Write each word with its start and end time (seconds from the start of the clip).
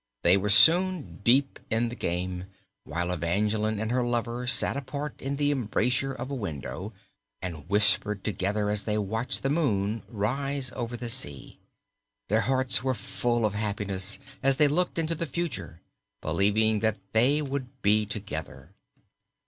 They 0.23 0.35
were 0.35 0.49
soon 0.49 1.17
deep 1.23 1.59
in 1.69 1.89
the 1.89 1.95
game, 1.95 2.45
while 2.85 3.11
Evangeline 3.11 3.79
and 3.79 3.91
her 3.91 4.03
lover 4.03 4.47
sat 4.47 4.75
apart 4.75 5.13
in 5.21 5.35
the 5.35 5.51
embrasure 5.51 6.11
of 6.11 6.31
a 6.31 6.33
window 6.33 6.91
and 7.39 7.69
whispered 7.69 8.23
together 8.23 8.71
as 8.71 8.85
they 8.85 8.97
watched 8.97 9.43
the 9.43 9.51
moon 9.51 10.01
rise 10.09 10.71
over 10.71 10.97
the 10.97 11.11
sea. 11.11 11.59
Their 12.29 12.41
hearts 12.41 12.83
were 12.83 12.95
full 12.95 13.45
of 13.45 13.53
happiness 13.53 14.17
as 14.41 14.55
they 14.57 14.67
looked 14.67 14.97
into 14.97 15.13
the 15.13 15.27
future, 15.27 15.81
believing 16.19 16.79
that 16.79 16.97
they 17.13 17.39
would 17.43 17.83
be 17.83 18.07
together. 18.07 18.73